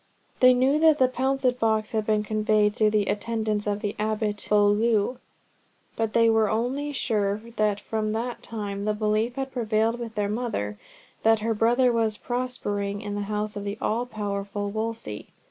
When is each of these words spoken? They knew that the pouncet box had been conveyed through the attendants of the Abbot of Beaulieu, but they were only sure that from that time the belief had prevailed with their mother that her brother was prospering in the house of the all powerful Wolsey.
They 0.39 0.55
knew 0.55 0.79
that 0.79 0.97
the 0.97 1.07
pouncet 1.07 1.59
box 1.59 1.91
had 1.91 2.07
been 2.07 2.23
conveyed 2.23 2.73
through 2.73 2.89
the 2.89 3.05
attendants 3.05 3.67
of 3.67 3.81
the 3.81 3.95
Abbot 3.99 4.43
of 4.45 4.49
Beaulieu, 4.49 5.17
but 5.95 6.13
they 6.13 6.27
were 6.27 6.49
only 6.49 6.91
sure 6.91 7.39
that 7.57 7.79
from 7.79 8.11
that 8.13 8.41
time 8.41 8.85
the 8.85 8.95
belief 8.95 9.35
had 9.35 9.51
prevailed 9.51 9.99
with 9.99 10.15
their 10.15 10.27
mother 10.27 10.79
that 11.21 11.41
her 11.41 11.53
brother 11.53 11.91
was 11.93 12.17
prospering 12.17 12.99
in 13.01 13.13
the 13.13 13.21
house 13.29 13.55
of 13.55 13.63
the 13.63 13.77
all 13.79 14.07
powerful 14.07 14.71
Wolsey. 14.71 15.27